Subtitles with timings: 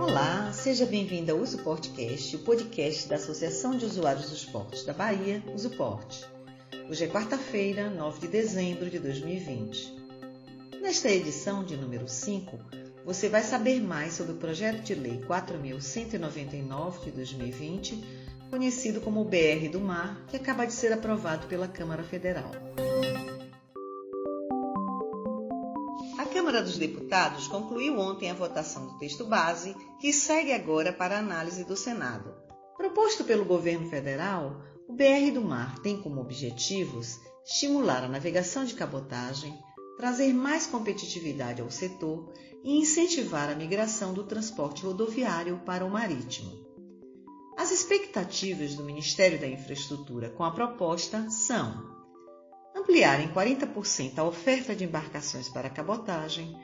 [0.00, 4.92] Olá, seja bem-vindo ao Uso Portcast, o podcast da Associação de Usuários dos Portos da
[4.92, 6.24] Bahia, Usuporte.
[6.88, 9.94] Hoje é quarta-feira, 9 de dezembro de 2020.
[10.82, 12.58] Nesta edição de número 5,
[13.04, 18.04] você vai saber mais sobre o projeto de lei 4199 de 2020,
[18.50, 22.50] conhecido como BR do Mar, que acaba de ser aprovado pela Câmara Federal.
[26.54, 31.64] Câmara dos Deputados concluiu ontem a votação do texto base, que segue agora para análise
[31.64, 32.32] do Senado.
[32.76, 38.74] Proposto pelo governo federal, o BR do Mar tem como objetivos estimular a navegação de
[38.74, 39.52] cabotagem,
[39.96, 46.52] trazer mais competitividade ao setor e incentivar a migração do transporte rodoviário para o marítimo.
[47.56, 51.93] As expectativas do Ministério da Infraestrutura com a proposta são
[52.84, 56.54] ampliar em 40% a oferta de embarcações para cabotagem,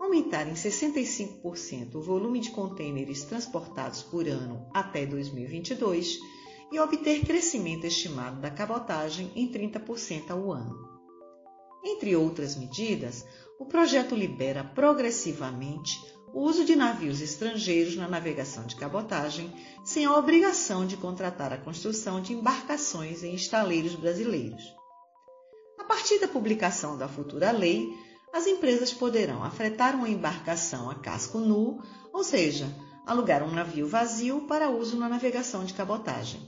[0.00, 6.18] aumentar em 65% o volume de contêineres transportados por ano até 2022
[6.72, 10.76] e obter crescimento estimado da cabotagem em 30% ao ano.
[11.84, 13.26] Entre outras medidas,
[13.60, 16.00] o projeto libera progressivamente
[16.32, 19.52] o uso de navios estrangeiros na navegação de cabotagem,
[19.84, 24.74] sem a obrigação de contratar a construção de embarcações em estaleiros brasileiros.
[25.86, 27.96] A partir da publicação da futura lei,
[28.32, 31.80] as empresas poderão afretar uma embarcação a casco nu,
[32.12, 32.66] ou seja,
[33.06, 36.40] alugar um navio vazio para uso na navegação de cabotagem.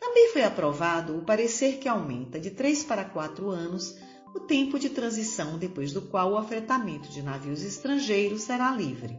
[0.00, 3.96] Também foi aprovado o parecer que aumenta de 3 para 4 anos
[4.34, 9.16] o tempo de transição depois do qual o afretamento de navios estrangeiros será livre.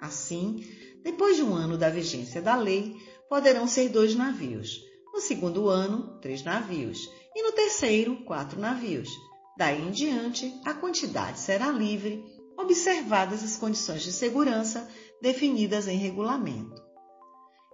[0.00, 0.64] Assim,
[1.04, 2.96] depois de um ano da vigência da lei,
[3.28, 4.82] poderão ser dois navios.
[5.12, 7.19] No segundo ano, três navios.
[7.34, 9.08] E no terceiro, quatro navios.
[9.56, 12.24] Daí em diante, a quantidade será livre,
[12.56, 14.88] observadas as condições de segurança
[15.20, 16.82] definidas em regulamento.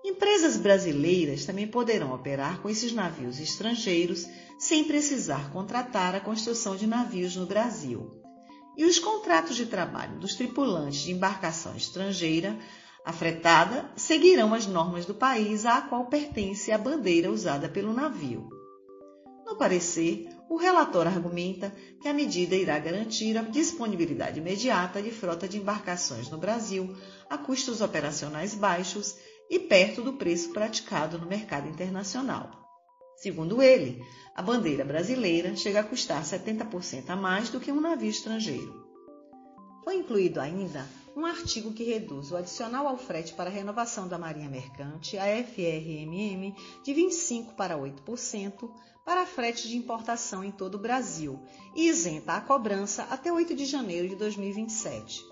[0.05, 4.27] Empresas brasileiras também poderão operar com esses navios estrangeiros
[4.59, 8.11] sem precisar contratar a construção de navios no Brasil.
[8.77, 12.57] E os contratos de trabalho dos tripulantes de embarcação estrangeira
[13.05, 18.56] afretada seguirão as normas do país a qual pertence a bandeira usada pelo navio.
[19.47, 25.47] No parecer, o relator argumenta que a medida irá garantir a disponibilidade imediata de frota
[25.47, 26.97] de embarcações no Brasil
[27.31, 29.17] a custos operacionais baixos
[29.49, 32.51] e perto do preço praticado no mercado internacional.
[33.19, 34.05] Segundo ele,
[34.35, 38.85] a bandeira brasileira chega a custar 70% a mais do que um navio estrangeiro.
[39.85, 40.85] Foi incluído ainda
[41.17, 45.25] um artigo que reduz o adicional ao frete para a renovação da Marinha Mercante, a
[45.25, 46.55] FRMM,
[46.85, 48.71] de 25% para 8%
[49.03, 51.41] para frete de importação em todo o Brasil
[51.75, 55.25] e isenta a cobrança até 8 de janeiro de 2027.